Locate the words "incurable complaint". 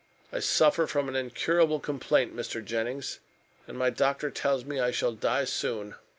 1.15-2.35